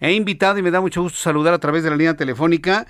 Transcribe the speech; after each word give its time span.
He 0.00 0.12
invitado 0.12 0.58
y 0.58 0.62
me 0.62 0.70
da 0.70 0.80
mucho 0.80 1.02
gusto 1.02 1.18
saludar 1.18 1.54
a 1.54 1.58
través 1.58 1.84
de 1.84 1.90
la 1.90 1.96
línea 1.96 2.16
telefónica 2.16 2.86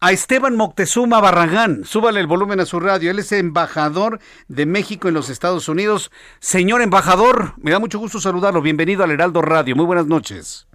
a 0.00 0.12
Esteban 0.12 0.56
Moctezuma 0.56 1.20
Barragán. 1.20 1.84
Súbale 1.84 2.20
el 2.20 2.26
volumen 2.26 2.60
a 2.60 2.66
su 2.66 2.80
radio. 2.80 3.10
Él 3.10 3.18
es 3.18 3.32
embajador 3.32 4.20
de 4.48 4.66
México 4.66 5.08
en 5.08 5.14
los 5.14 5.28
Estados 5.28 5.68
Unidos. 5.68 6.10
Señor 6.38 6.82
embajador, 6.82 7.54
me 7.58 7.70
da 7.70 7.78
mucho 7.78 7.98
gusto 7.98 8.20
saludarlo. 8.20 8.62
Bienvenido 8.62 9.04
al 9.04 9.10
Heraldo 9.10 9.42
Radio. 9.42 9.76
Muy 9.76 9.86
buenas 9.86 10.06
noches. 10.06 10.69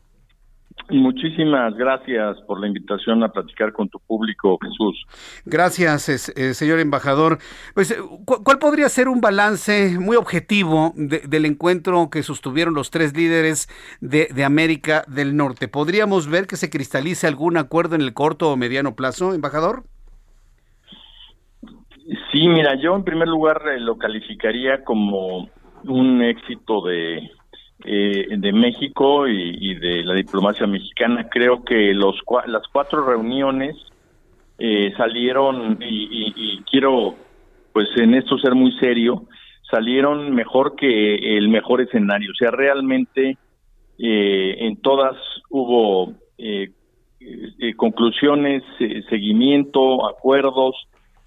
Muchísimas 0.90 1.76
gracias 1.76 2.40
por 2.42 2.60
la 2.60 2.68
invitación 2.68 3.24
a 3.24 3.30
platicar 3.30 3.74
con 3.74 3.90
tu 3.90 4.00
público, 4.00 4.60
Jesús. 4.62 5.06
Gracias, 5.44 6.30
eh, 6.30 6.54
señor 6.54 6.80
embajador. 6.80 7.40
Pues, 7.74 7.90
eh, 7.90 7.96
¿cuál 8.26 8.60
podría 8.60 8.88
ser 8.90 9.08
un 9.08 9.20
balance 9.20 9.98
muy 10.00 10.16
objetivo 10.16 10.94
del 10.96 11.46
encuentro 11.46 12.10
que 12.12 12.22
sostuvieron 12.22 12.76
los 12.76 12.92
tres 12.92 13.18
líderes 13.18 13.68
de, 14.00 14.28
de, 14.34 14.44
América 14.44 15.04
del 15.08 15.36
Norte? 15.36 15.68
¿Podríamos 15.68 16.30
ver 16.30 16.46
que 16.46 16.56
se 16.56 16.70
cristalice 16.70 17.26
algún 17.26 17.58
acuerdo 17.58 17.96
en 17.96 18.02
el 18.02 18.14
corto 18.14 18.52
o 18.52 18.56
mediano 18.56 18.96
plazo, 18.96 19.34
embajador? 19.34 19.86
Sí, 22.32 22.48
mira, 22.48 22.76
yo 22.76 22.96
en 22.96 23.04
primer 23.04 23.28
lugar 23.28 23.64
eh, 23.68 23.80
lo 23.80 23.98
calificaría 23.98 24.84
como 24.84 25.50
un 25.86 26.22
éxito 26.22 26.82
de 26.82 27.32
eh, 27.84 28.28
de 28.30 28.54
México 28.54 29.28
y, 29.28 29.76
de 29.76 30.04
la 30.04 30.14
diplomacia 30.14 30.66
mexicana. 30.66 31.28
Creo 31.30 31.64
que 31.64 31.94
los 31.94 32.16
las 32.48 32.66
cuatro 32.72 33.06
reuniones 33.06 33.76
eh, 34.58 34.94
salieron 34.96 35.78
y, 35.82 36.62
quiero, 36.72 37.16
pues 37.74 37.90
en 37.98 38.16
esto 38.16 38.38
ser 38.38 38.56
muy 38.56 38.72
serio, 38.80 39.28
salieron 39.70 40.34
mejor 40.34 40.76
que 40.76 41.38
el 41.38 41.50
mejor 41.50 41.82
escenario. 41.82 42.32
O 42.32 42.36
sea, 42.36 42.50
realmente 42.50 43.38
eh, 44.00 44.56
en 44.60 44.78
todas 44.78 45.18
hubo 45.50 46.14
conclusiones, 47.76 48.64
seguimiento, 49.10 50.08
acuerdos 50.08 50.76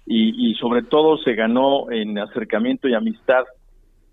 y 0.05 0.55
sobre 0.55 0.81
todo 0.81 1.17
se 1.19 1.35
ganó 1.35 1.91
en 1.91 2.17
acercamiento 2.17 2.87
y 2.87 2.95
amistad 2.95 3.45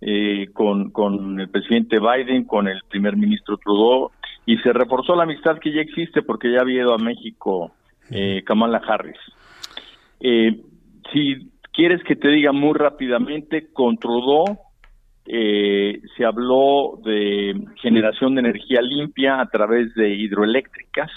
eh, 0.00 0.48
con, 0.52 0.90
con 0.90 1.40
el 1.40 1.48
presidente 1.48 1.98
Biden, 1.98 2.44
con 2.44 2.68
el 2.68 2.80
primer 2.88 3.16
ministro 3.16 3.56
Trudeau, 3.56 4.10
y 4.44 4.58
se 4.58 4.72
reforzó 4.72 5.16
la 5.16 5.24
amistad 5.24 5.58
que 5.58 5.72
ya 5.72 5.80
existe 5.80 6.22
porque 6.22 6.52
ya 6.52 6.60
había 6.60 6.82
ido 6.82 6.94
a 6.94 6.98
México 6.98 7.72
eh, 8.10 8.42
Kamala 8.44 8.78
Harris. 8.86 9.18
Eh, 10.20 10.60
si 11.12 11.50
quieres 11.72 12.02
que 12.04 12.16
te 12.16 12.28
diga 12.28 12.52
muy 12.52 12.74
rápidamente, 12.74 13.72
con 13.72 13.96
Trudeau 13.98 14.58
eh, 15.28 16.02
se 16.16 16.24
habló 16.24 17.00
de 17.04 17.60
generación 17.82 18.34
de 18.34 18.42
energía 18.42 18.80
limpia 18.80 19.40
a 19.40 19.48
través 19.48 19.92
de 19.94 20.14
hidroeléctricas 20.14 21.10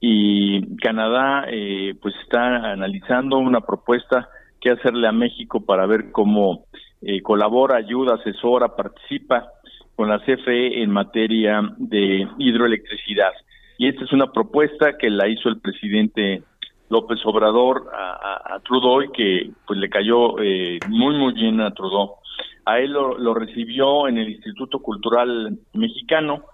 y 0.00 0.76
Canadá 0.76 1.46
eh, 1.48 1.94
pues 2.02 2.14
está 2.22 2.72
analizando 2.72 3.38
una 3.38 3.62
propuesta 3.62 4.28
que 4.60 4.70
hacerle 4.70 5.08
a 5.08 5.12
México 5.12 5.64
para 5.64 5.86
ver 5.86 6.12
cómo 6.12 6.66
eh, 7.02 7.20
colabora, 7.20 7.76
ayuda, 7.76 8.14
asesora, 8.14 8.76
participa 8.76 9.48
con 9.96 10.08
la 10.08 10.20
CFE 10.20 10.82
en 10.82 10.90
materia 10.90 11.60
de 11.76 12.28
hidroelectricidad. 12.38 13.32
Y 13.76 13.88
esta 13.88 14.04
es 14.04 14.12
una 14.12 14.30
propuesta 14.30 14.96
que 14.96 15.10
la 15.10 15.28
hizo 15.28 15.48
el 15.48 15.60
presidente 15.60 16.42
López 16.88 17.18
Obrador 17.24 17.90
a, 17.92 18.60
Trudeau 18.64 19.02
y 19.02 19.10
que 19.10 19.50
pues 19.66 19.78
le 19.78 19.88
cayó 19.88 20.38
eh, 20.38 20.78
muy 20.88 21.16
muy 21.16 21.32
bien 21.32 21.60
a 21.60 21.72
Trudeau. 21.72 22.16
A 22.64 22.78
él 22.78 22.92
lo, 22.92 23.34
recibió 23.34 24.06
en 24.06 24.18
el 24.18 24.30
Instituto 24.30 24.78
Cultural 24.78 25.58
Mexicano, 25.72 26.44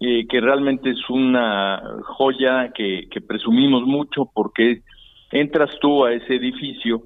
eh, 0.00 0.26
que 0.26 0.40
realmente 0.40 0.90
es 0.90 1.10
una 1.10 1.82
joya 2.04 2.72
que, 2.72 3.08
que 3.10 3.20
presumimos 3.20 3.82
mucho 3.82 4.30
porque 4.32 4.80
entras 5.30 5.70
tú 5.80 6.04
a 6.04 6.14
ese 6.14 6.36
edificio 6.36 7.02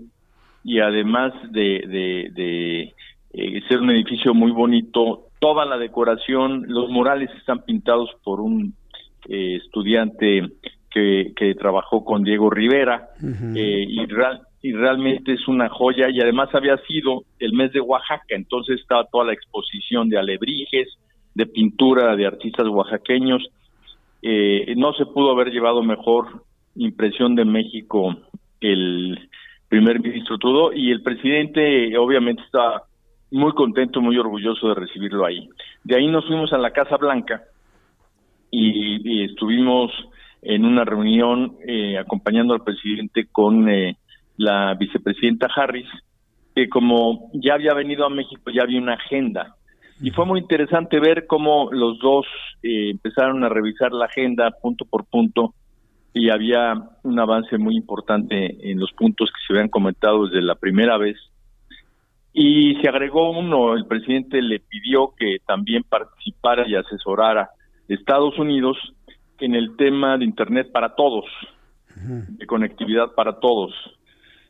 y 0.68 0.80
además 0.80 1.32
de, 1.50 2.30
de, 2.36 2.94
eh, 3.32 3.60
ser 3.68 3.80
un 3.80 3.90
edificio 3.90 4.34
muy 4.34 4.50
bonito, 4.50 5.28
toda 5.38 5.64
la 5.64 5.78
decoración, 5.78 6.64
los 6.68 6.90
murales 6.90 7.30
están 7.38 7.64
pintados 7.64 8.10
por 8.22 8.42
un 8.42 8.74
eh, 9.30 9.56
estudiante 9.64 10.42
que, 10.90 11.32
que, 11.34 11.54
trabajó 11.54 12.04
con 12.04 12.22
Diego 12.22 12.50
Rivera 12.50 13.08
eh, 13.54 13.86
y, 13.88 14.02
y 14.62 14.72
realmente 14.72 15.32
es 15.32 15.48
una 15.48 15.70
joya 15.70 16.10
y 16.10 16.20
además 16.20 16.50
había 16.54 16.76
sido 16.86 17.22
el 17.38 17.54
mes 17.54 17.72
de 17.72 17.80
Oaxaca, 17.80 18.34
entonces 18.34 18.78
estaba 18.78 19.04
toda 19.04 19.24
la 19.24 19.32
exposición 19.32 20.10
de 20.10 20.18
alebrijes, 20.18 20.98
de 21.34 21.46
pintura 21.46 22.14
de 22.14 22.26
artistas 22.26 22.68
oaxaqueños. 22.68 23.42
no 24.76 24.92
se 24.92 25.06
pudo 25.06 25.30
haber 25.30 25.50
llevado 25.50 25.82
mejor 25.82 26.42
impresión 26.76 27.34
de 27.36 27.46
México 27.46 28.14
el 28.60 29.30
primer 29.68 30.00
ministro 30.00 30.38
todo 30.38 30.72
y 30.72 30.90
el 30.90 31.02
presidente 31.02 31.96
obviamente 31.96 32.42
está 32.42 32.82
muy 33.30 33.52
contento, 33.52 34.00
muy 34.00 34.16
orgulloso 34.16 34.68
de 34.68 34.74
recibirlo 34.74 35.26
ahí. 35.26 35.48
De 35.84 35.96
ahí 35.96 36.06
nos 36.06 36.26
fuimos 36.26 36.52
a 36.52 36.58
la 36.58 36.70
Casa 36.70 36.96
Blanca 36.96 37.42
y, 38.50 39.24
estuvimos 39.24 39.92
en 40.42 40.64
una 40.64 40.84
reunión 40.84 41.56
eh, 41.66 41.98
acompañando 41.98 42.54
al 42.54 42.62
presidente 42.62 43.26
con 43.30 43.68
eh, 43.68 43.98
la 44.36 44.74
vicepresidenta 44.74 45.48
Harris, 45.54 45.88
que 46.54 46.68
como 46.68 47.30
ya 47.34 47.54
había 47.54 47.74
venido 47.74 48.06
a 48.06 48.10
México, 48.10 48.50
ya 48.50 48.62
había 48.62 48.80
una 48.80 48.94
agenda. 48.94 49.56
Y 50.00 50.10
fue 50.12 50.24
muy 50.24 50.40
interesante 50.40 51.00
ver 51.00 51.26
cómo 51.26 51.70
los 51.72 51.98
dos 51.98 52.24
eh, 52.62 52.90
empezaron 52.90 53.44
a 53.44 53.48
revisar 53.48 53.92
la 53.92 54.06
agenda 54.06 54.50
punto 54.62 54.84
por 54.84 55.04
punto 55.06 55.54
y 56.18 56.30
había 56.30 56.74
un 57.04 57.20
avance 57.20 57.58
muy 57.58 57.76
importante 57.76 58.70
en 58.70 58.80
los 58.80 58.92
puntos 58.92 59.30
que 59.30 59.40
se 59.46 59.52
habían 59.52 59.68
comentado 59.68 60.26
desde 60.26 60.42
la 60.42 60.56
primera 60.56 60.98
vez. 60.98 61.16
Y 62.32 62.74
se 62.80 62.88
agregó 62.88 63.30
uno, 63.30 63.74
el 63.74 63.86
presidente 63.86 64.42
le 64.42 64.58
pidió 64.58 65.14
que 65.16 65.38
también 65.46 65.84
participara 65.84 66.68
y 66.68 66.74
asesorara 66.74 67.50
Estados 67.88 68.36
Unidos 68.38 68.76
en 69.38 69.54
el 69.54 69.76
tema 69.76 70.18
de 70.18 70.24
Internet 70.24 70.72
para 70.72 70.96
todos, 70.96 71.24
de 71.94 72.46
conectividad 72.46 73.14
para 73.14 73.38
todos, 73.38 73.72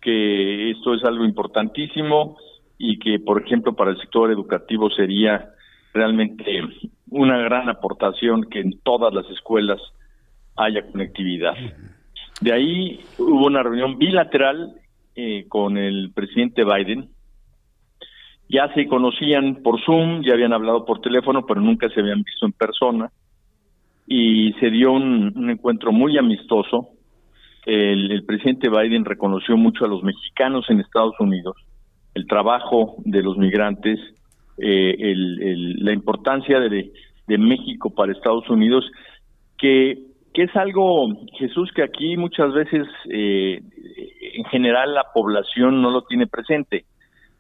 que 0.01 0.71
esto 0.71 0.95
es 0.95 1.05
algo 1.05 1.25
importantísimo 1.25 2.39
y 2.79 2.99
que, 2.99 3.19
por 3.21 3.43
ejemplo, 3.43 3.75
para 3.75 3.91
el 3.91 4.01
sector 4.01 4.31
educativo 4.31 4.91
sería 4.91 5.51
realmente 5.93 6.63
una 7.11 7.39
gran 7.39 7.69
aportación 7.69 8.45
que 8.45 8.61
en 8.61 8.79
todas 8.81 9.13
las 9.13 9.27
escuelas 9.31 9.81
haya 10.59 10.83
conectividad. 10.91 11.55
De 12.41 12.53
ahí 12.53 13.01
hubo 13.19 13.47
una 13.47 13.63
reunión 13.63 13.99
bilateral 13.99 14.75
eh, 15.15 15.47
con 15.49 15.77
el 15.77 16.13
presidente 16.15 16.65
Biden. 16.65 17.09
Ya 18.49 18.73
se 18.75 18.87
conocían 18.87 19.63
por 19.63 19.81
Zoom, 19.85 20.23
ya 20.23 20.35
habían 20.35 20.53
hablado 20.53 20.85
por 20.85 21.01
teléfono, 21.01 21.45
pero 21.47 21.61
nunca 21.61 21.89
se 21.91 22.01
habían 22.01 22.23
visto 22.23 22.47
en 22.47 22.53
persona. 22.53 23.11
Y 24.07 24.53
se 24.55 24.71
dio 24.71 24.93
un, 24.93 25.51
encuentro 25.51 25.93
muy 25.93 26.17
amistoso. 26.17 26.89
El, 27.67 28.25
presidente 28.25 28.71
Biden 28.71 29.05
reconoció 29.05 29.57
mucho 29.57 29.85
a 29.85 29.89
los 29.89 30.03
mexicanos 30.03 30.65
en 30.71 30.81
Estados 30.81 31.15
Unidos, 31.21 31.57
el 32.15 32.27
trabajo 32.27 32.97
de 33.05 33.23
los 33.23 33.37
migrantes, 33.37 34.01
eh, 34.57 35.15
la 35.79 35.93
importancia 35.93 36.59
de, 36.61 36.91
de 37.27 37.39
México 37.39 37.91
para 37.91 38.13
Estados 38.13 38.49
Unidos, 38.49 38.91
que 39.59 40.08
que 40.33 40.43
es 40.45 40.57
algo, 40.57 41.09
Jesús, 41.39 41.71
que 41.75 41.83
aquí 41.83 42.17
muchas 42.17 42.53
veces 42.53 42.87
eh, 43.11 43.61
en 44.35 44.45
general 44.45 44.95
la 44.95 45.05
población 45.15 45.83
no 45.83 45.91
lo 45.91 46.03
tiene 46.03 46.27
presente. 46.27 46.85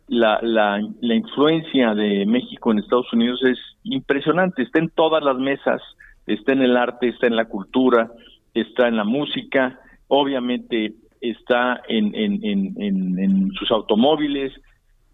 La, 0.08 0.40
la, 0.42 0.80
la 1.00 1.14
influencia 1.14 1.94
de 1.94 2.24
México 2.24 2.72
en 2.72 2.78
Estados 2.78 3.12
Unidos 3.12 3.42
es 3.44 3.58
impresionante, 3.84 4.62
está 4.62 4.78
en 4.78 4.88
todas 4.88 5.22
las 5.22 5.36
mesas, 5.36 5.82
está 6.26 6.52
en 6.52 6.62
el 6.62 6.76
arte, 6.76 7.08
está 7.08 7.26
en 7.26 7.36
la 7.36 7.44
cultura, 7.44 8.10
está 8.54 8.88
en 8.88 8.96
la 8.96 9.04
música, 9.04 9.78
obviamente 10.08 10.94
está 11.20 11.82
en, 11.88 12.14
en, 12.14 12.44
en, 12.44 13.18
en 13.18 13.50
sus 13.52 13.70
automóviles, 13.70 14.52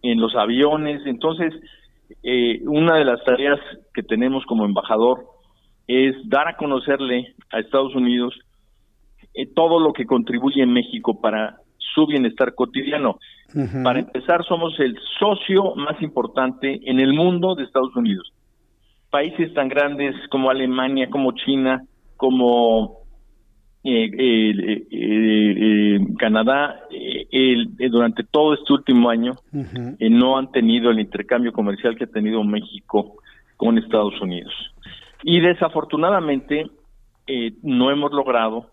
en 0.02 0.20
los 0.20 0.36
aviones. 0.36 1.02
Entonces, 1.06 1.52
eh, 2.22 2.60
una 2.66 2.96
de 2.96 3.04
las 3.04 3.24
tareas 3.24 3.58
que 3.92 4.02
tenemos 4.02 4.44
como 4.46 4.64
embajador 4.64 5.33
es 5.86 6.16
dar 6.28 6.48
a 6.48 6.56
conocerle 6.56 7.34
a 7.50 7.60
Estados 7.60 7.94
Unidos 7.94 8.34
eh, 9.34 9.46
todo 9.46 9.80
lo 9.80 9.92
que 9.92 10.06
contribuye 10.06 10.62
en 10.62 10.72
México 10.72 11.20
para 11.20 11.56
su 11.94 12.06
bienestar 12.06 12.54
cotidiano. 12.54 13.18
Para 13.84 14.00
empezar, 14.00 14.44
somos 14.44 14.78
el 14.80 14.98
socio 15.18 15.76
más 15.76 16.02
importante 16.02 16.80
en 16.90 16.98
el 16.98 17.12
mundo 17.12 17.54
de 17.54 17.62
Estados 17.62 17.94
Unidos. 17.94 18.32
Países 19.10 19.54
tan 19.54 19.68
grandes 19.68 20.16
como 20.28 20.50
Alemania, 20.50 21.08
como 21.08 21.30
China, 21.32 21.84
como 22.16 23.04
eh, 23.84 24.10
eh, 24.18 24.86
eh, 24.90 26.00
Canadá, 26.18 26.80
durante 27.90 28.24
todo 28.24 28.54
este 28.54 28.72
último 28.72 29.08
año, 29.08 29.34
no 30.00 30.36
han 30.36 30.50
tenido 30.50 30.90
el 30.90 30.98
intercambio 30.98 31.52
comercial 31.52 31.94
que 31.96 32.04
ha 32.04 32.08
tenido 32.08 32.42
México 32.42 33.16
con 33.56 33.78
Estados 33.78 34.20
Unidos. 34.20 34.52
Y 35.24 35.40
desafortunadamente 35.40 36.66
no 37.62 37.90
hemos 37.90 38.12
logrado 38.12 38.70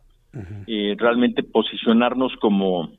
realmente 0.98 1.44
posicionarnos 1.44 2.34
como 2.42 2.92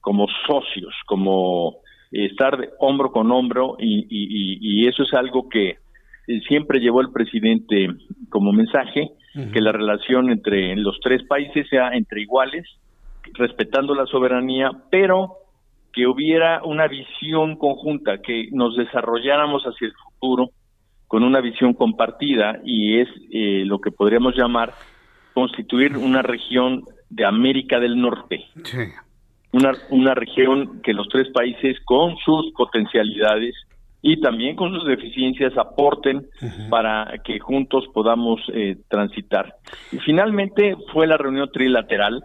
como 0.00 0.26
socios, 0.46 0.94
como 1.06 1.76
estar 2.10 2.58
hombro 2.78 3.12
con 3.12 3.30
hombro 3.30 3.76
y, 3.78 4.86
eso 4.86 5.02
es 5.02 5.14
algo 5.14 5.48
que 5.48 5.76
siempre 6.48 6.80
llevó 6.80 7.00
el 7.00 7.12
presidente 7.12 7.88
como 8.28 8.52
mensaje, 8.52 9.10
que 9.52 9.60
la 9.60 9.72
relación 9.72 10.30
entre 10.30 10.74
los 10.76 10.98
tres 11.00 11.22
países 11.24 11.68
sea 11.68 11.90
entre 11.92 12.22
iguales, 12.22 12.64
respetando 13.34 13.94
la 13.94 14.06
soberanía, 14.06 14.70
pero 14.90 15.34
que 15.92 16.06
hubiera 16.06 16.62
una 16.64 16.88
visión 16.88 17.56
conjunta, 17.56 18.18
que 18.18 18.48
nos 18.52 18.76
desarrolláramos 18.76 19.62
hacia 19.64 19.86
el 19.86 19.94
futuro 19.94 20.50
con 21.10 21.24
una 21.24 21.40
visión 21.40 21.74
compartida 21.74 22.60
y 22.64 23.00
es 23.00 23.08
eh, 23.32 23.64
lo 23.66 23.80
que 23.80 23.90
podríamos 23.90 24.36
llamar 24.36 24.72
constituir 25.34 25.96
una 25.96 26.22
región 26.22 26.84
de 27.08 27.26
América 27.26 27.80
del 27.80 28.00
Norte. 28.00 28.44
Sí 28.62 28.78
una, 29.52 29.72
una 29.90 30.14
región 30.14 30.80
que 30.82 30.92
los 30.92 31.08
tres 31.08 31.28
países 31.30 31.78
con 31.84 32.16
sus 32.24 32.52
potencialidades 32.52 33.54
y 34.02 34.20
también 34.20 34.56
con 34.56 34.72
sus 34.72 34.86
deficiencias 34.86 35.56
aporten 35.58 36.26
para 36.70 37.12
que 37.22 37.38
juntos 37.38 37.84
podamos 37.92 38.40
eh, 38.54 38.78
transitar. 38.88 39.56
Y 39.92 39.98
finalmente 39.98 40.74
fue 40.92 41.06
la 41.06 41.18
reunión 41.18 41.50
trilateral. 41.52 42.22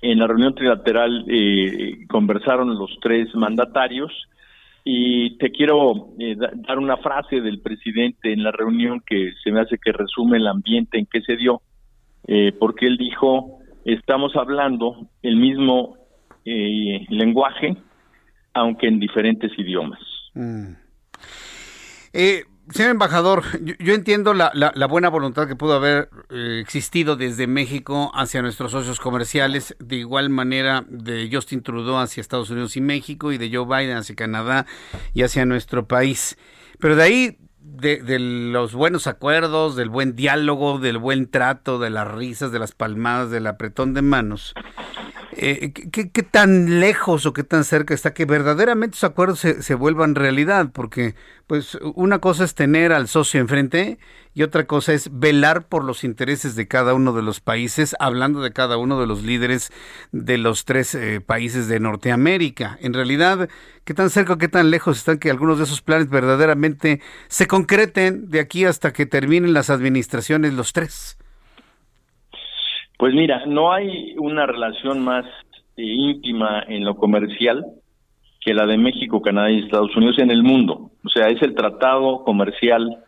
En 0.00 0.18
la 0.18 0.26
reunión 0.26 0.56
trilateral 0.56 1.24
eh, 1.28 1.98
conversaron 2.08 2.76
los 2.76 2.90
tres 3.00 3.32
mandatarios 3.36 4.10
y 4.84 5.36
te 5.38 5.50
quiero 5.50 6.08
eh, 6.18 6.36
dar 6.36 6.78
una 6.78 6.96
frase 6.96 7.40
del 7.40 7.60
presidente 7.60 8.32
en 8.32 8.42
la 8.42 8.50
reunión 8.50 9.02
que 9.06 9.32
se 9.42 9.52
me 9.52 9.60
hace 9.60 9.78
que 9.78 9.92
resume 9.92 10.38
el 10.38 10.46
ambiente 10.46 10.98
en 10.98 11.06
que 11.06 11.22
se 11.22 11.36
dio, 11.36 11.62
porque 12.58 12.86
él 12.86 12.96
dijo 12.98 13.62
estamos 13.84 14.34
hablando 14.36 15.08
el 15.22 15.36
mismo 15.36 15.96
eh, 16.44 17.06
lenguaje, 17.08 17.76
aunque 18.54 18.88
en 18.88 19.00
diferentes 19.00 19.50
idiomas. 19.58 20.00
Mm. 20.34 20.72
Eh, 22.12 22.42
señor 22.70 22.92
embajador, 22.92 23.44
yo, 23.78 23.94
entiendo 23.94 24.34
la, 24.34 24.52
la, 24.54 24.86
buena 24.86 25.08
voluntad 25.08 25.48
que 25.48 25.56
pudo 25.56 25.74
haber 25.74 26.10
eh, 26.30 26.60
existido 26.62 27.16
desde 27.16 27.46
México 27.46 28.10
hacia 28.14 28.42
nuestros 28.42 28.72
socios 28.72 29.00
comerciales, 29.00 29.76
de 29.78 29.96
igual 29.96 30.30
manera 30.30 30.84
de 30.88 31.28
Justin 31.32 31.62
Trudeau 31.62 31.98
hacia 31.98 32.20
Estados 32.20 32.50
Unidos 32.50 32.76
y 32.76 32.80
México 32.80 33.32
y 33.32 33.38
de 33.38 33.50
Joe 33.54 33.66
Biden 33.66 33.96
hacia 33.96 34.14
Canadá 34.14 34.66
y 35.12 35.22
hacia 35.22 35.44
nuestro 35.44 35.86
país. 35.86 36.38
Pero 36.78 36.96
de 36.96 37.02
ahí 37.02 37.38
de, 37.62 38.18
los 38.18 38.74
buenos 38.74 39.06
acuerdos, 39.06 39.76
del 39.76 39.88
buen 39.88 40.14
diálogo, 40.14 40.78
del 40.78 40.98
buen 40.98 41.30
trato, 41.30 41.78
de 41.78 41.90
las 41.90 42.08
risas, 42.08 42.52
de 42.52 42.58
las 42.58 42.72
palmadas, 42.72 43.30
del 43.30 43.46
apretón 43.46 43.94
de 43.94 44.02
manos. 44.02 44.54
Eh, 45.34 45.72
¿qué, 45.72 46.22
tan 46.22 46.78
lejos 46.80 47.24
o 47.24 47.32
qué 47.32 47.42
tan 47.42 47.64
cerca 47.64 47.94
está 47.94 48.12
que 48.12 48.26
verdaderamente 48.26 48.96
esos 48.96 49.10
acuerdos 49.10 49.40
se, 49.40 49.62
se, 49.62 49.74
vuelvan 49.74 50.14
realidad? 50.14 50.70
Porque, 50.72 51.14
pues, 51.46 51.78
una 51.94 52.18
cosa 52.18 52.44
es 52.44 52.54
tener 52.54 52.92
al 52.92 53.08
socio 53.08 53.40
enfrente 53.40 53.98
y 54.34 54.42
otra 54.42 54.66
cosa 54.66 54.92
es 54.92 55.08
velar 55.10 55.66
por 55.68 55.84
los 55.84 56.04
intereses 56.04 56.54
de 56.54 56.68
cada 56.68 56.92
uno 56.92 57.14
de 57.14 57.22
los 57.22 57.40
países, 57.40 57.96
hablando 57.98 58.42
de 58.42 58.52
cada 58.52 58.76
uno 58.76 59.00
de 59.00 59.06
los 59.06 59.22
líderes 59.22 59.72
de 60.12 60.36
los 60.36 60.66
tres 60.66 60.94
eh, 60.94 61.20
países 61.20 61.66
de 61.66 61.80
Norteamérica. 61.80 62.78
En 62.82 62.92
realidad, 62.92 63.48
¿qué 63.84 63.94
tan 63.94 64.10
cerca 64.10 64.34
o 64.34 64.38
qué 64.38 64.48
tan 64.48 64.70
lejos 64.70 64.98
están 64.98 65.18
que 65.18 65.30
algunos 65.30 65.58
de 65.58 65.64
esos 65.64 65.80
planes 65.80 66.10
verdaderamente 66.10 67.00
se 67.28 67.46
concreten 67.46 68.28
de 68.28 68.40
aquí 68.40 68.66
hasta 68.66 68.92
que 68.92 69.06
terminen 69.06 69.54
las 69.54 69.70
administraciones 69.70 70.52
los 70.52 70.74
tres? 70.74 71.16
Pues 73.02 73.14
mira, 73.14 73.44
no 73.46 73.72
hay 73.72 74.14
una 74.16 74.46
relación 74.46 75.02
más 75.02 75.24
eh, 75.76 75.82
íntima 75.82 76.62
en 76.68 76.84
lo 76.84 76.94
comercial 76.94 77.66
que 78.40 78.54
la 78.54 78.64
de 78.64 78.78
México, 78.78 79.20
Canadá 79.20 79.50
y 79.50 79.58
Estados 79.58 79.96
Unidos 79.96 80.20
en 80.20 80.30
el 80.30 80.44
mundo. 80.44 80.92
O 81.04 81.08
sea, 81.08 81.26
es 81.26 81.42
el 81.42 81.56
tratado 81.56 82.22
comercial 82.22 82.98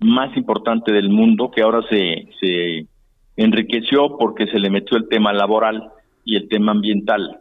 más 0.00 0.36
importante 0.36 0.92
del 0.92 1.08
mundo, 1.08 1.52
que 1.52 1.62
ahora 1.62 1.82
se, 1.88 2.26
se 2.40 2.88
enriqueció 3.36 4.18
porque 4.18 4.48
se 4.48 4.58
le 4.58 4.70
metió 4.70 4.96
el 4.96 5.06
tema 5.06 5.32
laboral 5.32 5.88
y 6.24 6.34
el 6.34 6.48
tema 6.48 6.72
ambiental. 6.72 7.38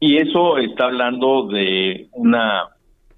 Y 0.00 0.18
eso 0.18 0.58
está 0.58 0.88
hablando 0.88 1.48
de 1.48 2.08
una, 2.12 2.64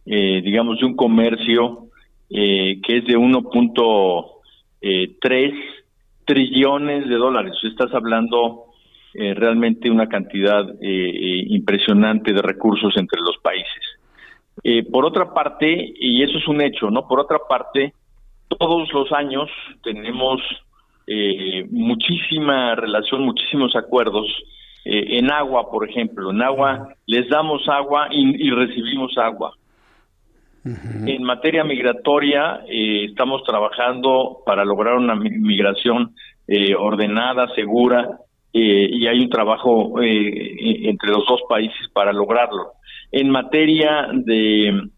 eh, 0.05 0.43
digamos, 0.45 0.79
de 0.79 0.87
un 0.87 0.95
comercio 0.95 1.89
eh, 2.31 2.81
que 2.87 2.99
es 2.99 3.05
de 3.05 3.19
1.3 3.19 4.25
eh, 4.81 5.17
trillones 6.27 7.09
de 7.09 7.17
dólares. 7.17 7.55
Estás 7.63 7.95
hablando 7.95 8.67
eh, 9.15 9.33
realmente 9.35 9.91
una 9.91 10.09
cantidad 10.09 10.67
impresionante 10.81 12.35
de 12.35 12.43
recursos 12.43 12.95
entre 12.97 13.21
los 13.23 13.39
países. 13.39 14.91
por 14.93 15.07
otra 15.07 15.33
parte, 15.33 15.95
y 15.99 16.23
eso 16.23 16.39
es 16.39 16.49
un 16.49 16.61
hecho, 16.61 16.91
¿no? 16.91 17.09
Por 17.09 17.21
otra 17.21 17.39
parte, 17.49 17.95
todos 18.49 18.93
los 18.93 19.13
años 19.13 19.49
tenemos 19.83 20.41
eh, 21.07 21.67
muchísima 21.71 22.75
relación, 22.75 23.23
muchísimos 23.23 23.77
acuerdos. 23.77 24.27
Eh, 24.85 25.19
en 25.19 25.31
agua, 25.31 25.71
por 25.71 25.89
ejemplo, 25.89 26.31
en 26.31 26.43
agua 26.43 26.95
les 27.07 27.29
damos 27.29 27.69
agua 27.69 28.09
y, 28.11 28.51
recibimos 28.51 29.17
agua. 29.19 29.55
En 31.07 31.23
materia 31.23 31.65
migratoria, 31.65 32.61
eh, 32.69 33.05
estamos 33.07 33.43
trabajando 33.45 34.39
para 34.45 34.65
lograr 34.65 34.97
una 34.97 35.15
migración 35.15 36.15
ordenada, 36.79 37.53
segura, 37.57 38.19
y 38.53 39.07
hay 39.07 39.19
un 39.21 39.29
trabajo 39.29 40.01
entre 40.01 41.11
los 41.11 41.27
dos 41.27 41.41
países 41.49 41.89
para 41.93 42.13
lograrlo. 42.13 42.73
En 43.11 43.31
materia 43.31 44.09
de 44.13 44.91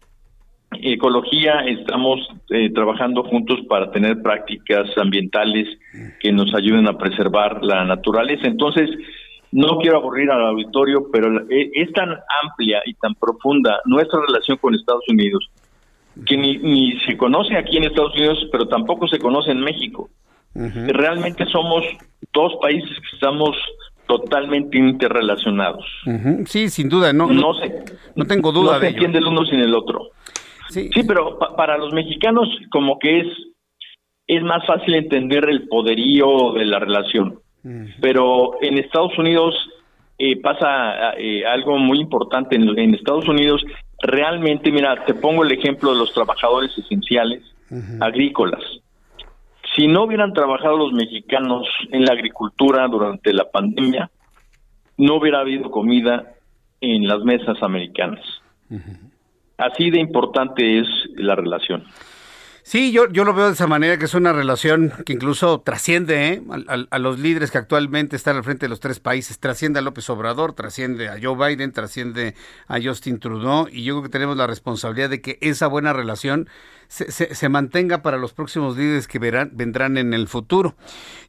ecología 0.71 1.61
estamos 1.65 2.19
eh, 2.49 2.71
trabajando 2.73 3.23
juntos 3.23 3.59
para 3.67 3.91
tener 3.91 4.21
prácticas 4.21 4.89
ambientales 4.97 5.67
que 6.19 6.31
nos 6.31 6.53
ayuden 6.53 6.87
a 6.87 6.97
preservar 6.97 7.63
la 7.63 7.85
naturaleza. 7.85 8.47
Entonces, 8.47 8.89
no 9.51 9.77
quiero 9.79 9.97
aburrir 9.97 10.29
al 10.29 10.45
auditorio, 10.45 11.07
pero 11.11 11.39
eh, 11.49 11.71
es 11.73 11.91
tan 11.93 12.09
amplia 12.43 12.81
y 12.85 12.93
tan 12.93 13.15
profunda 13.15 13.79
nuestra 13.85 14.19
relación 14.27 14.57
con 14.57 14.75
Estados 14.75 15.05
Unidos 15.09 15.49
que 16.25 16.37
ni, 16.37 16.57
ni 16.57 16.99
se 17.01 17.17
conoce 17.17 17.57
aquí 17.57 17.77
en 17.77 17.85
Estados 17.85 18.15
Unidos, 18.15 18.47
pero 18.51 18.67
tampoco 18.67 19.07
se 19.07 19.19
conoce 19.19 19.51
en 19.51 19.61
México. 19.61 20.09
Realmente 20.53 21.45
somos 21.45 21.85
dos 22.33 22.53
países 22.61 22.89
que 22.89 23.15
estamos 23.15 23.55
totalmente 24.07 24.77
interrelacionados. 24.77 25.85
Sí, 26.45 26.69
sin 26.69 26.89
duda, 26.89 27.13
no, 27.13 27.27
no, 27.27 27.53
no, 28.15 28.25
tengo 28.25 28.51
duda 28.51 28.73
no 28.73 28.79
se 28.79 28.87
entiende 28.87 29.19
el 29.19 29.27
uno 29.27 29.45
sin 29.45 29.59
el 29.59 29.75
otro. 29.75 30.09
Sí, 30.69 30.89
pero 31.07 31.37
para 31.55 31.77
los 31.77 31.93
mexicanos 31.93 32.47
como 32.71 32.99
que 32.99 33.19
es 33.21 33.27
es 34.27 34.43
más 34.43 34.65
fácil 34.67 34.93
entender 34.93 35.49
el 35.49 35.67
poderío 35.67 36.53
de 36.53 36.65
la 36.65 36.79
relación. 36.79 37.39
Pero 37.99 38.61
en 38.61 38.77
Estados 38.77 39.17
Unidos 39.17 39.55
eh, 40.17 40.39
pasa 40.39 41.13
eh, 41.17 41.45
algo 41.45 41.77
muy 41.77 41.99
importante. 41.99 42.55
En, 42.55 42.93
Estados 42.93 43.27
Unidos 43.27 43.65
realmente, 44.01 44.71
mira, 44.71 45.05
te 45.05 45.13
pongo 45.13 45.43
el 45.43 45.51
ejemplo 45.51 45.91
de 45.93 45.99
los 45.99 46.13
trabajadores 46.13 46.77
esenciales 46.77 47.43
agrícolas. 47.99 48.63
Si 49.75 49.87
no 49.87 50.03
hubieran 50.03 50.33
trabajado 50.33 50.77
los 50.77 50.93
mexicanos 50.93 51.67
en 51.91 52.03
la 52.05 52.13
agricultura 52.13 52.87
durante 52.87 53.31
la 53.33 53.49
pandemia, 53.49 54.09
no 54.97 55.15
hubiera 55.15 55.39
habido 55.39 55.69
comida 55.69 56.33
en 56.81 57.07
las 57.07 57.23
mesas 57.23 57.61
americanas. 57.61 58.23
Así 59.57 59.89
de 59.89 59.99
importante 59.99 60.79
es 60.79 60.87
la 61.15 61.35
relación. 61.35 61.83
Sí, 62.63 62.91
yo, 62.91 63.09
yo 63.09 63.23
lo 63.23 63.33
veo 63.33 63.47
de 63.47 63.53
esa 63.53 63.67
manera, 63.67 63.97
que 63.97 64.05
es 64.05 64.13
una 64.13 64.33
relación 64.33 64.93
que 65.05 65.13
incluso 65.13 65.61
trasciende 65.61 66.27
¿eh? 66.27 66.43
a, 66.91 66.99
los 66.99 67.19
líderes 67.19 67.51
que 67.51 67.57
actualmente 67.57 68.15
están 68.15 68.35
al 68.35 68.43
frente 68.43 68.65
de 68.65 68.69
los 68.69 68.79
tres 68.79 68.99
países, 68.99 69.39
trasciende 69.39 69.79
a 69.79 69.81
López 69.81 70.09
Obrador, 70.09 70.53
trasciende 70.53 71.09
a 71.09 71.17
Joe 71.21 71.35
Biden, 71.35 71.71
trasciende 71.71 72.35
a 72.67 72.79
Justin 72.81 73.19
Trudeau, 73.19 73.67
y 73.71 73.83
yo 73.83 73.95
creo 73.95 74.03
que 74.03 74.09
tenemos 74.09 74.37
la 74.37 74.47
responsabilidad 74.47 75.09
de 75.09 75.21
que 75.21 75.37
esa 75.41 75.67
buena 75.67 75.93
relación 75.93 76.49
se, 76.89 77.49
mantenga 77.49 78.01
para 78.01 78.17
los 78.17 78.33
próximos 78.33 78.75
líderes 78.75 79.07
que 79.07 79.19
verán, 79.19 79.51
vendrán 79.53 79.95
en 79.97 80.15
el 80.15 80.27
futuro. 80.27 80.75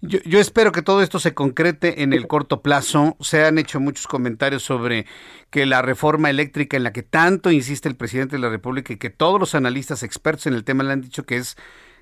Yo, 0.00 0.18
yo, 0.24 0.40
espero 0.40 0.72
que 0.72 0.80
todo 0.80 1.02
esto 1.02 1.20
se 1.20 1.34
concrete 1.34 2.02
en 2.02 2.14
el 2.14 2.26
corto 2.26 2.62
plazo. 2.62 3.16
Se 3.20 3.44
han 3.44 3.58
hecho 3.58 3.78
muchos 3.78 4.06
comentarios 4.06 4.62
sobre 4.62 5.04
que 5.50 5.66
la 5.66 5.82
reforma 5.82 6.30
eléctrica 6.30 6.78
en 6.78 6.82
la 6.82 6.94
que 6.94 7.02
tanto 7.02 7.50
insiste 7.50 7.90
el 7.90 7.94
presidente 7.94 8.36
de 8.36 8.42
la 8.42 8.48
República 8.48 8.94
y 8.94 8.96
que 8.96 9.10
todos 9.10 9.38
los 9.38 9.54
analistas 9.54 10.02
expertos 10.02 10.46
en 10.46 10.54
el 10.54 10.64
tema 10.64 10.82
le 10.82 10.92
han 10.92 11.02
dicho 11.02 11.26
que 11.26 11.36
es 11.36 11.58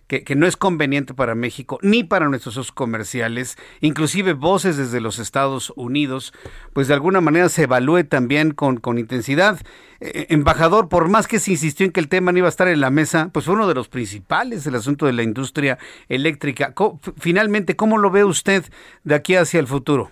que, 0.08 0.34
no 0.34 0.46
es 0.46 0.56
conveniente 0.56 1.14
para 1.14 1.34
México 1.34 1.78
ni 1.82 2.02
para 2.02 2.28
nuestros 2.28 2.54
socios 2.54 2.72
comerciales, 2.72 3.56
inclusive 3.80 4.32
voces 4.32 4.76
desde 4.76 5.00
los 5.00 5.18
Estados 5.18 5.72
Unidos, 5.76 6.32
pues 6.72 6.88
de 6.88 6.94
alguna 6.94 7.20
manera 7.20 7.48
se 7.48 7.64
evalúe 7.64 8.04
también 8.04 8.52
con, 8.52 8.78
con 8.78 8.98
intensidad. 8.98 9.60
Eh, 10.00 10.26
embajador, 10.30 10.88
por 10.88 11.08
más 11.08 11.28
que 11.28 11.38
se 11.38 11.50
insistió 11.50 11.84
en 11.84 11.92
que 11.92 12.00
el 12.00 12.08
tema 12.08 12.32
no 12.32 12.38
iba 12.38 12.48
a 12.48 12.50
estar 12.50 12.68
en 12.68 12.80
la 12.80 12.90
mesa, 12.90 13.30
pues 13.32 13.44
fue 13.44 13.54
uno 13.54 13.68
de 13.68 13.74
los 13.74 13.88
principales, 13.88 14.66
el 14.66 14.74
asunto 14.74 15.06
de 15.06 15.12
la 15.12 15.22
industria 15.22 15.78
eléctrica. 16.08 16.72
finalmente, 17.18 17.76
¿cómo 17.76 17.98
lo 17.98 18.10
ve 18.10 18.24
usted 18.24 18.64
de 19.04 19.14
aquí 19.14 19.34
hacia 19.34 19.60
el 19.60 19.66
futuro? 19.66 20.10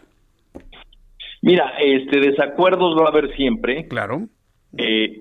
Mira, 1.40 1.72
este 1.80 2.20
desacuerdos 2.20 2.96
va 2.98 3.06
a 3.06 3.08
haber 3.08 3.34
siempre. 3.36 3.86
Claro. 3.88 4.28
Eh, 4.76 5.20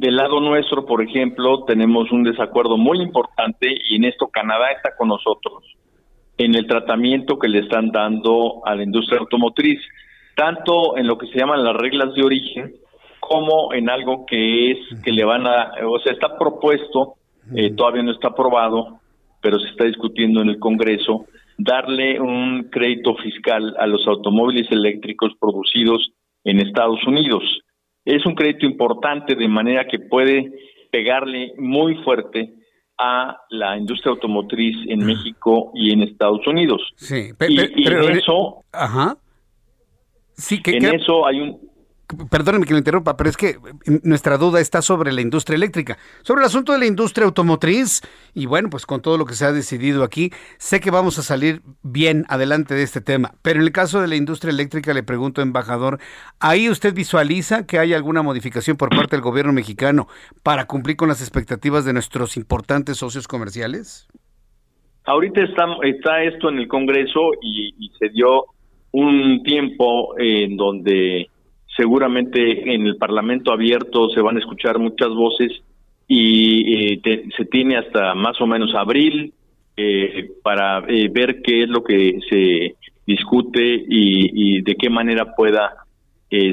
del 0.00 0.16
lado 0.16 0.40
nuestro, 0.40 0.84
por 0.84 1.02
ejemplo, 1.02 1.64
tenemos 1.64 2.10
un 2.12 2.22
desacuerdo 2.22 2.76
muy 2.76 3.00
importante 3.00 3.68
y 3.88 3.96
en 3.96 4.04
esto 4.04 4.28
Canadá 4.28 4.70
está 4.72 4.94
con 4.96 5.08
nosotros 5.08 5.64
en 6.38 6.54
el 6.54 6.66
tratamiento 6.66 7.38
que 7.38 7.48
le 7.48 7.60
están 7.60 7.90
dando 7.90 8.60
a 8.66 8.74
la 8.74 8.82
industria 8.82 9.20
automotriz, 9.20 9.80
tanto 10.34 10.98
en 10.98 11.06
lo 11.06 11.16
que 11.16 11.28
se 11.28 11.38
llaman 11.38 11.64
las 11.64 11.74
reglas 11.74 12.14
de 12.14 12.22
origen 12.22 12.74
como 13.20 13.72
en 13.72 13.88
algo 13.88 14.26
que 14.26 14.72
es 14.72 14.78
que 15.02 15.12
le 15.12 15.24
van 15.24 15.46
a, 15.46 15.72
o 15.88 15.98
sea, 16.00 16.12
está 16.12 16.38
propuesto, 16.38 17.14
eh, 17.54 17.70
todavía 17.70 18.02
no 18.02 18.12
está 18.12 18.28
aprobado, 18.28 19.00
pero 19.40 19.58
se 19.58 19.68
está 19.70 19.84
discutiendo 19.84 20.42
en 20.42 20.50
el 20.50 20.58
Congreso, 20.58 21.24
darle 21.56 22.20
un 22.20 22.68
crédito 22.70 23.16
fiscal 23.16 23.74
a 23.78 23.86
los 23.86 24.06
automóviles 24.06 24.70
eléctricos 24.70 25.32
producidos 25.40 26.12
en 26.44 26.60
Estados 26.60 27.02
Unidos 27.06 27.42
es 28.06 28.24
un 28.24 28.34
crédito 28.34 28.64
importante 28.64 29.34
de 29.34 29.48
manera 29.48 29.86
que 29.86 29.98
puede 29.98 30.52
pegarle 30.90 31.52
muy 31.58 31.96
fuerte 31.96 32.54
a 32.96 33.36
la 33.50 33.76
industria 33.76 34.12
automotriz 34.12 34.76
en 34.88 35.04
México 35.04 35.72
y 35.74 35.92
en 35.92 36.02
Estados 36.02 36.46
Unidos. 36.46 36.80
Sí, 36.96 37.30
y, 37.48 37.86
en 37.86 38.16
eso, 38.16 38.62
ajá. 38.72 39.18
Sí, 40.32 40.62
que, 40.62 40.76
en 40.76 40.94
eso 40.94 41.26
hay 41.26 41.40
un 41.40 41.58
Perdóneme 42.30 42.66
que 42.66 42.72
lo 42.72 42.78
interrumpa, 42.78 43.16
pero 43.16 43.28
es 43.28 43.36
que 43.36 43.58
nuestra 44.04 44.38
duda 44.38 44.60
está 44.60 44.80
sobre 44.80 45.12
la 45.12 45.22
industria 45.22 45.56
eléctrica, 45.56 45.98
sobre 46.22 46.42
el 46.42 46.46
asunto 46.46 46.72
de 46.72 46.78
la 46.78 46.86
industria 46.86 47.26
automotriz 47.26 48.00
y 48.32 48.46
bueno, 48.46 48.70
pues 48.70 48.86
con 48.86 49.02
todo 49.02 49.18
lo 49.18 49.24
que 49.24 49.34
se 49.34 49.44
ha 49.44 49.50
decidido 49.50 50.04
aquí, 50.04 50.30
sé 50.58 50.78
que 50.78 50.92
vamos 50.92 51.18
a 51.18 51.22
salir 51.22 51.62
bien 51.82 52.24
adelante 52.28 52.74
de 52.74 52.84
este 52.84 53.00
tema, 53.00 53.32
pero 53.42 53.58
en 53.58 53.66
el 53.66 53.72
caso 53.72 54.00
de 54.00 54.06
la 54.06 54.14
industria 54.14 54.52
eléctrica 54.52 54.94
le 54.94 55.02
pregunto, 55.02 55.42
embajador, 55.42 55.98
¿ahí 56.38 56.70
usted 56.70 56.94
visualiza 56.94 57.66
que 57.66 57.80
hay 57.80 57.92
alguna 57.92 58.22
modificación 58.22 58.76
por 58.76 58.90
parte 58.90 59.16
del 59.16 59.22
gobierno 59.22 59.52
mexicano 59.52 60.06
para 60.44 60.66
cumplir 60.66 60.96
con 60.96 61.08
las 61.08 61.20
expectativas 61.20 61.84
de 61.84 61.92
nuestros 61.92 62.36
importantes 62.36 62.98
socios 62.98 63.26
comerciales? 63.26 64.06
Ahorita 65.06 65.42
está, 65.42 65.64
está 65.82 66.22
esto 66.22 66.50
en 66.50 66.58
el 66.58 66.68
Congreso 66.68 67.32
y 67.40 67.90
se 67.98 68.10
dio 68.10 68.44
un 68.92 69.42
tiempo 69.42 70.18
en 70.18 70.56
donde 70.56 71.28
seguramente 71.76 72.74
en 72.74 72.86
el 72.86 72.96
Parlamento 72.96 73.52
abierto 73.52 74.08
se 74.10 74.20
van 74.20 74.36
a 74.36 74.40
escuchar 74.40 74.78
muchas 74.78 75.10
voces 75.10 75.52
y 76.08 76.94
eh, 76.94 77.28
se 77.36 77.44
tiene 77.46 77.76
hasta 77.76 78.14
más 78.14 78.40
o 78.40 78.46
menos 78.46 78.74
abril 78.74 79.32
eh, 79.76 80.30
para 80.42 80.84
eh, 80.88 81.08
ver 81.12 81.42
qué 81.42 81.64
es 81.64 81.68
lo 81.68 81.84
que 81.84 82.18
se 82.30 82.76
discute 83.06 83.84
y, 83.88 84.62
de 84.62 84.74
qué 84.74 84.90
manera 84.90 85.34
pueda 85.36 85.72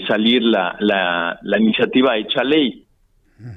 salir 0.08 0.44
la, 0.44 0.76
la, 0.80 1.40
la, 1.42 1.58
iniciativa 1.58 2.16
hecha 2.16 2.44
ley. 2.44 2.86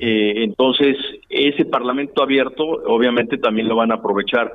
entonces, 0.01 0.97
ese 1.29 1.67
Parlamento 1.67 2.23
abierto 2.23 2.65
obviamente 2.65 3.37
también 3.37 3.69
lo 3.69 3.77
van 3.77 3.93
a 3.93 3.97
aprovechar 3.97 4.51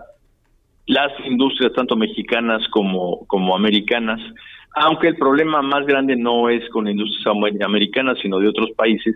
las 0.88 1.12
industrias 1.24 1.72
tanto 1.74 1.96
mexicanas 1.96 2.68
como, 2.70 3.28
como 3.28 3.56
americanas 3.56 4.20
aunque 4.74 5.08
el 5.08 5.16
problema 5.16 5.62
más 5.62 5.86
grande 5.86 6.16
no 6.16 6.50
es 6.50 6.68
con 6.70 6.86
la 6.86 6.92
industria 6.92 7.34
americana, 7.66 8.16
sino 8.22 8.40
de 8.40 8.48
otros 8.48 8.72
países, 8.72 9.16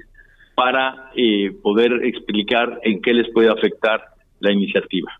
para 0.55 1.11
eh, 1.15 1.51
poder 1.61 1.91
explicar 2.03 2.79
en 2.83 3.01
qué 3.01 3.13
les 3.13 3.31
puede 3.31 3.49
afectar 3.49 4.01
la 4.39 4.51
iniciativa. 4.51 5.11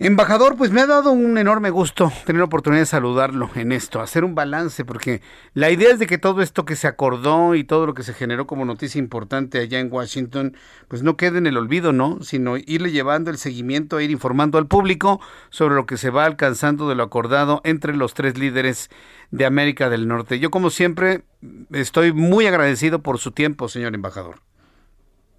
Embajador, 0.00 0.56
pues 0.56 0.70
me 0.70 0.80
ha 0.80 0.86
dado 0.86 1.10
un 1.10 1.38
enorme 1.38 1.70
gusto 1.70 2.12
tener 2.24 2.38
la 2.38 2.44
oportunidad 2.44 2.82
de 2.82 2.86
saludarlo 2.86 3.50
en 3.56 3.72
esto, 3.72 4.00
hacer 4.00 4.22
un 4.22 4.36
balance, 4.36 4.84
porque 4.84 5.22
la 5.54 5.72
idea 5.72 5.90
es 5.90 5.98
de 5.98 6.06
que 6.06 6.18
todo 6.18 6.40
esto 6.40 6.64
que 6.64 6.76
se 6.76 6.86
acordó 6.86 7.56
y 7.56 7.64
todo 7.64 7.84
lo 7.84 7.94
que 7.94 8.04
se 8.04 8.14
generó 8.14 8.46
como 8.46 8.64
noticia 8.64 9.00
importante 9.00 9.58
allá 9.58 9.80
en 9.80 9.92
Washington, 9.92 10.56
pues 10.86 11.02
no 11.02 11.16
quede 11.16 11.38
en 11.38 11.48
el 11.48 11.56
olvido, 11.56 11.92
¿no? 11.92 12.22
Sino 12.22 12.56
irle 12.58 12.92
llevando 12.92 13.32
el 13.32 13.38
seguimiento, 13.38 14.00
ir 14.00 14.12
informando 14.12 14.58
al 14.58 14.68
público 14.68 15.20
sobre 15.50 15.74
lo 15.74 15.84
que 15.84 15.96
se 15.96 16.10
va 16.10 16.26
alcanzando 16.26 16.88
de 16.88 16.94
lo 16.94 17.02
acordado 17.02 17.60
entre 17.64 17.96
los 17.96 18.14
tres 18.14 18.38
líderes 18.38 18.90
de 19.32 19.46
América 19.46 19.90
del 19.90 20.06
Norte. 20.06 20.38
Yo, 20.38 20.52
como 20.52 20.70
siempre, 20.70 21.24
estoy 21.72 22.12
muy 22.12 22.46
agradecido 22.46 23.02
por 23.02 23.18
su 23.18 23.32
tiempo, 23.32 23.68
señor 23.68 23.96
embajador. 23.96 24.47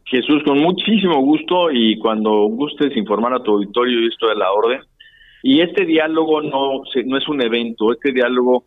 Jesús, 0.10 0.42
con 0.44 0.58
muchísimo 0.60 1.22
gusto 1.22 1.70
y 1.72 1.98
cuando 2.00 2.32
gustes 2.48 2.98
informar 2.98 3.34
a 3.34 3.44
tu 3.44 3.52
auditorio, 3.52 4.02
y 4.02 4.08
esto 4.08 4.28
de 4.28 4.36
la 4.36 4.52
orden. 4.52 4.82
Y 5.44 5.62
este 5.62 5.86
diálogo 5.86 6.42
no, 6.42 6.82
no 7.06 7.18
es 7.18 7.28
un 7.30 7.42
evento, 7.42 7.94
este 7.94 8.12
diálogo 8.12 8.66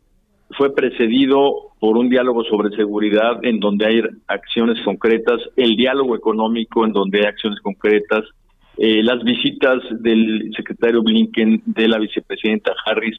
fue 0.56 0.74
precedido 0.74 1.72
por 1.80 1.96
un 1.98 2.08
diálogo 2.08 2.44
sobre 2.44 2.74
seguridad 2.76 3.44
en 3.44 3.58
donde 3.58 3.86
hay 3.86 4.02
acciones 4.28 4.80
concretas, 4.84 5.40
el 5.56 5.76
diálogo 5.76 6.14
económico 6.14 6.84
en 6.84 6.92
donde 6.92 7.20
hay 7.20 7.26
acciones 7.26 7.60
concretas, 7.60 8.24
eh, 8.78 9.02
las 9.02 9.22
visitas 9.24 9.82
del 10.00 10.52
secretario 10.56 11.02
Blinken, 11.02 11.62
de 11.66 11.88
la 11.88 11.98
vicepresidenta 11.98 12.72
Harris, 12.86 13.18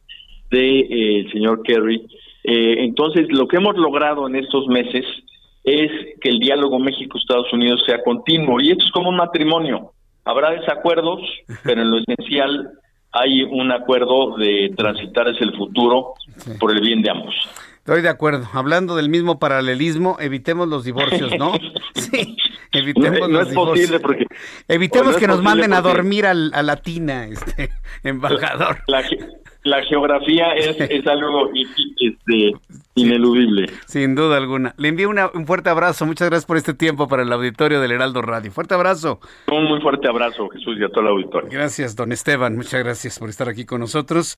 del 0.50 0.88
de, 0.88 1.20
eh, 1.20 1.26
señor 1.32 1.62
Kerry. 1.64 2.02
Eh, 2.44 2.76
entonces, 2.80 3.28
lo 3.32 3.48
que 3.48 3.58
hemos 3.58 3.76
logrado 3.78 4.28
en 4.28 4.36
estos 4.36 4.68
meses 4.68 5.06
es 5.64 5.92
que 6.20 6.30
el 6.30 6.40
diálogo 6.40 6.80
México-Estados 6.80 7.52
Unidos 7.54 7.84
sea 7.86 8.04
continuo. 8.04 8.60
Y 8.62 8.72
esto 8.72 8.86
es 8.86 8.92
como 8.92 9.10
un 9.10 9.18
matrimonio. 9.18 9.92
Habrá 10.26 10.52
desacuerdos, 10.52 11.22
pero 11.64 11.82
en 11.82 11.92
lo 11.92 12.00
esencial 12.00 12.72
hay 13.12 13.44
un 13.44 13.72
acuerdo 13.72 14.38
de 14.38 14.74
transitar 14.76 15.28
hacia 15.28 15.46
el 15.46 15.56
futuro 15.56 16.14
por 16.60 16.72
el 16.72 16.82
bien 16.82 17.02
de 17.02 17.12
ambos. 17.12 17.36
Estoy 17.86 18.02
de 18.02 18.08
acuerdo. 18.08 18.48
Hablando 18.54 18.96
del 18.96 19.10
mismo 19.10 19.40
paralelismo, 19.40 20.16
evitemos 20.22 20.70
los 20.70 20.86
divorcios, 20.86 21.34
¿no? 21.38 21.52
Sí, 21.96 22.38
evitemos 22.72 23.30
no, 23.30 23.42
es 23.42 23.54
posible 23.54 24.00
porque 24.00 24.26
evitemos 24.68 25.18
que 25.18 25.28
nos 25.28 25.42
manden 25.44 25.74
a 25.74 25.82
dormir 25.82 26.26
al, 26.26 26.52
a 26.54 26.64
la 26.64 26.78
tina, 26.78 27.28
este 27.28 27.70
embajador. 28.04 28.80
La, 28.88 29.04
la 29.64 29.84
geografía 29.84 30.54
es, 30.56 30.78
es 30.80 31.06
algo 31.08 31.50
este, 32.00 32.52
ineludible. 32.96 33.68
Sin 33.86 34.16
duda 34.16 34.38
alguna. 34.38 34.74
Le 34.78 34.88
envío 34.88 35.10
un 35.10 35.46
fuerte 35.46 35.70
abrazo. 35.70 36.06
Muchas 36.06 36.30
gracias 36.30 36.46
por 36.46 36.58
este 36.58 36.74
tiempo 36.74 37.08
para 37.08 37.24
el 37.24 37.32
auditorio 37.34 37.82
del 37.82 37.92
Heraldo 37.92 38.22
Radio. 38.22 38.52
Fuerte 38.52 38.76
abrazo. 38.76 39.20
Un 39.52 39.66
muy 39.66 39.82
fuerte 39.82 40.08
abrazo, 40.08 40.48
Jesús, 40.50 40.78
y 40.80 40.84
a 40.84 40.90
todo 40.90 41.02
el 41.02 41.08
auditorio. 41.08 41.50
Gracias, 41.52 41.96
don 41.96 42.12
Esteban. 42.12 42.56
Muchas 42.56 42.82
gracias 42.84 43.20
por 43.20 43.30
estar 43.30 43.50
aquí 43.50 43.66
con 43.66 43.82
nosotros. 43.82 44.38